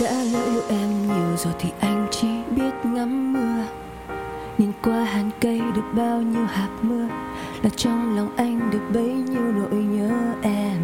đã 0.00 0.24
lỡ 0.32 0.44
yêu 0.44 0.62
em 0.68 1.06
nhiều 1.06 1.36
rồi 1.36 1.54
thì 1.58 1.70
anh 1.80 2.06
chỉ 2.10 2.28
biết 2.50 2.72
ngắm 2.84 3.32
mưa. 3.32 3.64
Nhìn 4.58 4.72
qua 4.82 5.04
hàng 5.04 5.30
cây 5.40 5.60
được 5.74 5.82
bao 5.92 6.22
nhiêu 6.22 6.46
hạt 6.46 6.68
mưa, 6.82 7.08
là 7.62 7.70
trong 7.76 8.16
lòng 8.16 8.28
anh 8.36 8.70
được 8.70 8.90
bấy 8.94 9.08
nhiêu 9.08 9.52
nỗi 9.52 9.82
nhớ 9.82 10.10
em. 10.42 10.76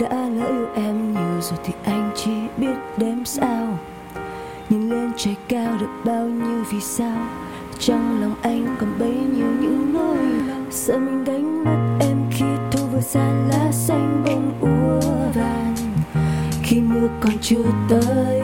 Đã 0.00 0.28
lỡ 0.28 0.46
yêu 0.46 0.66
em 0.74 1.12
nhiều 1.12 1.40
rồi 1.40 1.58
thì 1.64 1.72
anh 1.84 2.10
chỉ 2.16 2.32
biết 2.56 2.74
đếm 2.96 3.24
sao. 3.24 3.78
Nhìn 4.68 4.90
lên 4.90 5.12
trời 5.16 5.36
cao 5.48 5.76
được 5.80 5.90
bao 6.04 6.24
nhiêu 6.24 6.64
vì 6.70 6.80
sao, 6.80 7.26
trong 7.78 8.20
lòng 8.20 8.34
anh 8.42 8.76
còn 8.80 8.98
bấy 8.98 9.14
nhiêu 9.14 9.46
những 9.60 9.94
nỗi 9.94 10.56
sợ 10.70 10.98
mình 10.98 11.24
đánh 11.24 11.64
mất 11.64 12.06
em 12.06 12.16
khi 12.30 12.46
thu 12.70 12.86
vừa 12.86 13.00
xa 13.00 13.32
lá 13.48 13.72
xanh 13.72 14.22
bông 14.24 14.52
úa 14.60 15.00
vàng 15.34 15.91
khi 16.72 16.80
mưa 16.80 17.08
còn 17.20 17.32
chưa 17.40 17.64
tới, 17.88 18.42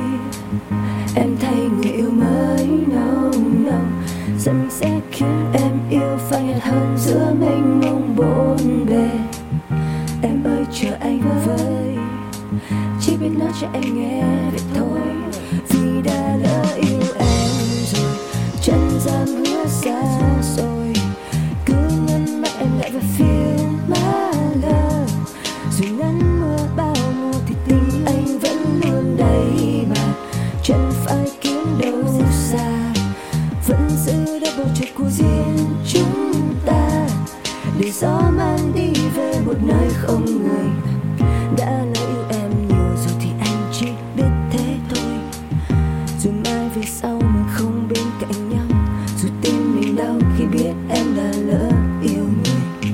em 1.14 1.36
thay 1.40 1.54
người 1.54 1.92
yêu 1.92 2.10
mới 2.10 2.66
nồng 2.86 3.64
nồng. 3.66 4.02
Sợ 4.38 4.52
mình 4.52 4.70
sẽ 4.70 5.00
khiến 5.10 5.52
em 5.52 5.72
yêu 5.90 6.18
phai 6.30 6.42
nhạt 6.42 6.62
hơn 6.62 6.96
giữa 6.98 7.34
mênh 7.40 7.80
mông 7.80 8.16
bốn 8.16 8.86
bề. 8.86 9.10
Em 10.22 10.44
ơi, 10.44 10.64
chờ 10.72 10.96
anh 11.00 11.20
với, 11.46 11.96
chỉ 13.00 13.16
biết 13.16 13.30
nói 13.38 13.48
cho 13.60 13.66
em 13.72 13.94
nghe 13.94 14.24
vậy 14.50 14.60
thôi. 14.74 15.00
Vì 15.68 16.02
đã 16.02 16.36
lỡ 16.42 16.64
yêu 16.76 17.12
em 17.18 17.50
rồi, 17.92 18.12
chân 18.62 18.90
gian 19.00 19.26
hứa 19.26 19.66
xa 19.66 20.17
giữ 34.78 34.86
của 34.98 35.10
riêng 35.10 35.56
chúng 35.86 36.54
ta. 36.66 37.06
Để 37.80 37.90
gió 37.90 38.22
mang 38.36 38.72
đi 38.74 38.92
về 39.14 39.40
một 39.46 39.56
nơi 39.62 39.88
không 39.94 40.24
người. 40.24 40.68
Đã 41.56 41.84
lỡ 41.94 42.06
yêu 42.08 42.24
em 42.30 42.50
nhiều 42.68 42.96
rồi 42.96 43.14
thì 43.20 43.30
anh 43.40 43.72
chỉ 43.72 43.86
biết 44.16 44.30
thế 44.50 44.76
thôi. 44.94 45.18
Dù 46.20 46.30
mai 46.44 46.68
về 46.74 46.82
sau 46.86 47.14
mình 47.14 47.44
không 47.54 47.88
bên 47.88 48.04
cạnh 48.20 48.50
nhau. 48.50 48.78
Dù 49.22 49.28
tim 49.42 49.80
mình 49.80 49.96
đau 49.96 50.18
khi 50.38 50.44
biết 50.44 50.72
em 50.88 51.16
đã 51.16 51.32
lỡ 51.46 51.70
yêu 52.02 52.24
người. 52.44 52.92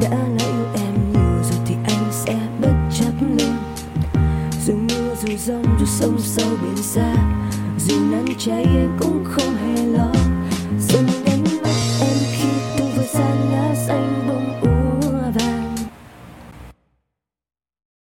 Đã 0.00 0.10
lỡ 0.10 0.46
yêu 0.46 0.66
em 0.74 1.12
nhiều 1.12 1.42
rồi 1.50 1.58
thì 1.66 1.74
anh 1.84 2.04
sẽ 2.10 2.38
bất 2.60 2.74
chấp 2.98 3.12
luôn. 3.20 3.56
Dù 4.66 4.74
mưa, 4.74 5.14
dù 5.22 5.36
rông 5.36 5.64
dù 5.80 5.86
sông 5.86 6.16
sâu 6.20 6.48
biển 6.62 6.82
xa. 6.82 7.14
Dù 7.78 7.94
nắng 8.10 8.26
cháy 8.38 8.66
em 8.76 8.90
cũng 9.00 9.24
không 9.24 9.54
hề 9.54 9.61